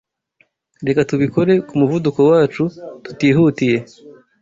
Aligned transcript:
Reka 0.87 1.01
tubikore 1.09 1.53
ku 1.67 1.73
muvuduko 1.81 2.19
wacu 2.31 2.63
tutihutiye. 3.03 3.77